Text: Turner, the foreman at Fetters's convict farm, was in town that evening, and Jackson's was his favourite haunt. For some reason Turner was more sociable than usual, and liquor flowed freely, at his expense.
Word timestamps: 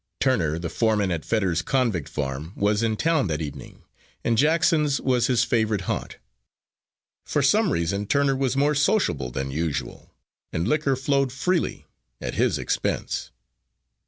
Turner, 0.19 0.57
the 0.57 0.67
foreman 0.67 1.11
at 1.11 1.23
Fetters's 1.23 1.61
convict 1.61 2.09
farm, 2.09 2.53
was 2.55 2.81
in 2.81 2.97
town 2.97 3.27
that 3.27 3.39
evening, 3.39 3.83
and 4.23 4.35
Jackson's 4.35 4.99
was 4.99 5.27
his 5.27 5.43
favourite 5.43 5.81
haunt. 5.81 6.17
For 7.23 7.43
some 7.43 7.71
reason 7.71 8.07
Turner 8.07 8.35
was 8.35 8.57
more 8.57 8.73
sociable 8.73 9.29
than 9.29 9.51
usual, 9.51 10.11
and 10.51 10.67
liquor 10.67 10.95
flowed 10.95 11.31
freely, 11.31 11.85
at 12.19 12.33
his 12.33 12.57
expense. 12.57 13.29